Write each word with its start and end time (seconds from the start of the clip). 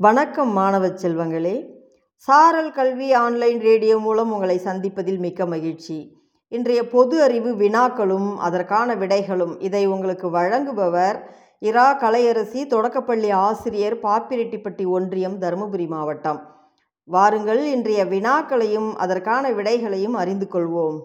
வணக்கம் 0.00 0.52
மாணவ 0.52 0.86
செல்வங்களே. 0.86 1.70
சாரல் 2.14 2.72
கல்வி 2.72 3.12
ஆன்லைன் 3.12 3.60
ரேடியோ 3.60 3.98
மூலம் 3.98 4.32
உங்களை 4.32 4.60
சந்திப்பதில் 4.64 5.18
மிக்க 5.18 5.46
மகிழ்ச்சி. 5.46 6.18
இன்றைய 6.48 6.88
பொது 6.88 7.22
அறிவு 7.22 7.54
வினாக்களும் 7.54 8.36
அதற்கான 8.36 8.94
விடைகளும் 8.94 9.62
இதை 9.62 9.86
உங்களுக்கு 9.86 10.30
வழங்குபவர் 10.32 11.20
இரா 11.58 12.00
கலையரசி 12.00 12.66
தொடக்கப்பள்ளி 12.66 13.30
ஆசிரியர் 13.30 14.00
பாப்பிரெட்டிப்பட்டி 14.00 14.86
ஒன்றியம் 14.86 15.40
தருமபுரி 15.40 15.86
மாவட்டம். 15.86 16.56
வாருங்கள் 17.04 17.66
இன்றைய 17.66 18.04
வினாக்களையும் 18.04 18.96
அதற்கான 18.96 19.50
விடைகளையும் 19.50 20.14
அறிந்து 20.14 20.48
கொள்வோம். 20.52 21.00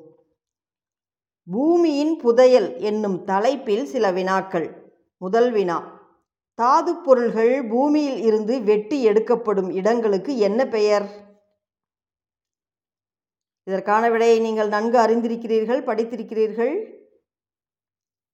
பூமியின் 1.51 2.17
புதையல் 2.17 2.77
என்னும் 2.77 3.23
தலைப்பில் 3.23 3.85
சில 3.85 4.11
வினாக்கள். 4.11 4.91
முதல் 5.17 5.51
வினா 5.51 6.01
தாது 6.55 6.95
பொருள்கள் 6.95 7.67
பூமியில் 7.67 8.17
இருந்து 8.17 8.61
வெட்டி 8.61 9.03
எடுக்கப்படும் 9.03 9.69
இடங்களுக்கு 9.69 10.37
என்ன 10.37 10.67
பெயர்? 10.67 11.05
இதற்கான 13.63 14.09
விடையை 14.09 14.39
நீங்கள் 14.39 14.67
நன்கு 14.67 14.97
அறிந்திருக்கிறீர்கள் 14.97 15.81
படித்திருக்கிறீர்கள். 15.83 17.01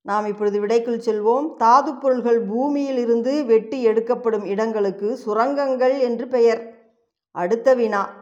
நாம் 0.02 0.26
இப்பொழுது 0.26 0.66
விடைக்குள் 0.66 1.06
செல்வோம். 1.06 1.56
தாது 1.56 1.96
பொருள்கள் 1.96 2.42
பூமியில் 2.42 2.98
இருந்து 2.98 3.46
வெட்டி 3.46 3.84
எடுக்கப்படும் 3.84 4.46
இடங்களுக்கு 4.46 5.18
சுரங்கங்கள் 5.18 6.00
என்று 6.00 6.28
பெயர். 6.28 6.94
அடுத்த 7.32 7.74
வினா. 7.74 8.18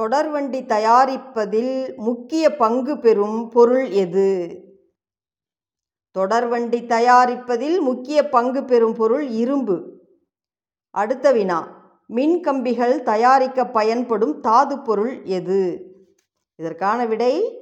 தொடர்வண்டி 0.00 0.60
தயாரிப்பதில் 0.66 1.96
முக்கிய 1.96 2.56
பங்கு 2.56 2.98
பெறும் 2.98 3.48
பொருள் 3.48 3.90
எது? 3.90 4.63
தொடர்வண்டி 6.18 6.86
தயாரிப்பதில் 6.86 7.80
முக்கிய 7.80 8.28
பங்கு 8.28 8.64
பெறும் 8.64 8.94
பொருள் 8.94 9.28
இரும்பு. 9.28 10.02
அடுத்த 10.90 11.32
வினா 11.32 11.82
மின்கம்பிகள் 12.08 13.02
தயாரிக்க 13.02 13.66
பயன்படும் 13.66 14.40
தாது 14.40 14.78
பொருள் 14.78 15.24
எது? 15.24 15.86
இதற்கான 16.56 17.06
விடை 17.06 17.58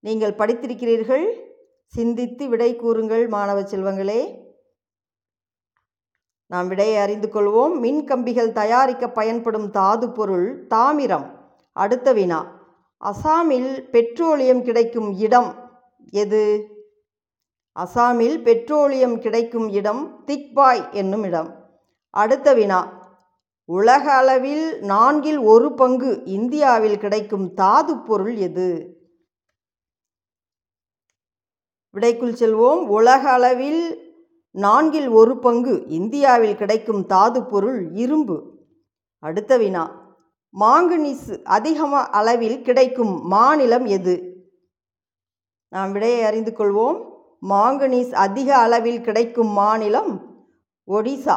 நீங்கள் 0.00 0.34
படித்திருக்கிறீர்கள். 0.34 1.32
சிந்தித்து 1.86 2.48
விடை 2.48 2.76
கூறுங்கள் 2.76 3.28
மாணவ 3.28 3.60
செல்வங்களே. 3.60 4.44
நாம் 6.46 6.68
விடையை 6.68 6.96
அறிந்து 6.96 7.28
கொள்வோம். 7.28 7.72
மின்கம்பிகள் 7.82 8.52
தயாரிக்க 8.52 9.10
பயன்படும் 9.10 9.70
தாது 9.70 10.10
பொருள் 10.10 10.66
தாமிரம். 10.66 11.26
அடுத்த 11.72 12.12
வினா 12.12 12.40
அசாமில் 13.04 13.90
பெட்ரோலியம் 13.90 14.62
கிடைக்கும் 14.62 15.12
இடம் 15.18 15.54
எது? 16.10 16.74
அசாமில் 17.76 18.42
பெட்ரோலியம் 18.42 19.18
கிடைக்கும் 19.18 19.68
இடம் 19.68 20.24
திக்பாய் 20.26 20.92
என்னும் 20.92 21.22
இடம். 21.22 21.70
அடுத்த 22.10 22.54
வினா. 22.54 23.04
உலக 23.64 24.12
அளவில் 24.12 24.80
நான்கில் 24.80 25.38
ஒரு 25.38 25.74
பங்கு 25.74 26.24
இந்தியாவில் 26.24 26.98
கிடைக்கும் 26.98 27.54
தாது 27.54 27.98
பொருள் 27.98 28.36
எது? 28.36 28.96
விடைக்குள் 31.92 32.32
செல்வோம். 32.32 32.86
உலக 32.86 33.32
அளவில் 33.32 34.14
நான்கில் 34.50 35.08
ஒரு 35.08 35.38
பங்கு 35.38 35.86
இந்தியாவில் 35.86 36.56
கிடைக்கும் 36.56 37.06
தாது 37.06 37.44
பொருள் 37.44 37.90
இரும்பு. 37.92 38.58
அடுத்த 39.18 39.56
வினா. 39.56 40.14
மாங்கனீசு 40.58 41.42
அதிகம 41.44 41.90
அளவில் 41.90 42.62
கிடைக்கும் 42.62 43.26
மாநிலம் 43.26 43.84
எது? 43.84 44.34
நாம் 45.68 45.92
விடையை 45.92 46.22
அறிந்து 46.22 46.54
கொள்வோம். 46.58 47.15
மாங்கனீஸ் 47.42 48.12
அதிக 48.26 48.48
அளவில் 48.56 49.00
கிடைக்கும் 49.00 49.52
மாநிலம் 49.52 50.12
ஒடிசா. 50.88 51.36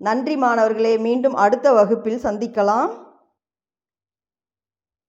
நன்றி 0.00 0.36
மாணவர்களே 0.36 0.98
மீண்டும் 0.98 1.34
அடுத்த 1.34 1.72
வகுப்பில் 1.72 2.24
சந்திக்கலாம். 2.24 2.90